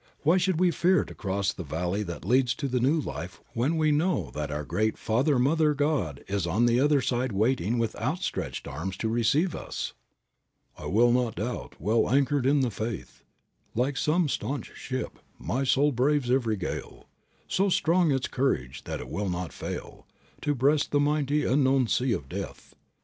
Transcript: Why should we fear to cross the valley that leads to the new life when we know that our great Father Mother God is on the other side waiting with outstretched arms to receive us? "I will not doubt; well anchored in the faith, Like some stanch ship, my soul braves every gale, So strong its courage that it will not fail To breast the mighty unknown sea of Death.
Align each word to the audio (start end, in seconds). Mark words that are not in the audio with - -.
Why 0.23 0.37
should 0.37 0.59
we 0.59 0.71
fear 0.71 1.03
to 1.05 1.13
cross 1.13 1.53
the 1.53 1.63
valley 1.63 2.01
that 2.01 2.25
leads 2.25 2.55
to 2.55 2.67
the 2.67 2.79
new 2.79 2.99
life 2.99 3.39
when 3.53 3.77
we 3.77 3.91
know 3.91 4.31
that 4.33 4.49
our 4.49 4.63
great 4.63 4.97
Father 4.97 5.37
Mother 5.37 5.75
God 5.75 6.23
is 6.27 6.47
on 6.47 6.65
the 6.65 6.79
other 6.79 7.01
side 7.01 7.31
waiting 7.33 7.77
with 7.77 7.95
outstretched 7.97 8.67
arms 8.67 8.97
to 8.97 9.07
receive 9.07 9.55
us? 9.55 9.93
"I 10.75 10.87
will 10.87 11.11
not 11.11 11.35
doubt; 11.35 11.75
well 11.79 12.09
anchored 12.09 12.47
in 12.47 12.61
the 12.61 12.71
faith, 12.71 13.21
Like 13.75 13.95
some 13.95 14.27
stanch 14.27 14.71
ship, 14.73 15.19
my 15.37 15.63
soul 15.63 15.91
braves 15.91 16.31
every 16.31 16.57
gale, 16.57 17.05
So 17.47 17.69
strong 17.69 18.11
its 18.11 18.27
courage 18.27 18.85
that 18.85 19.01
it 19.01 19.07
will 19.07 19.29
not 19.29 19.53
fail 19.53 20.07
To 20.41 20.55
breast 20.55 20.89
the 20.89 20.99
mighty 20.99 21.45
unknown 21.45 21.85
sea 21.85 22.11
of 22.11 22.27
Death. 22.27 22.73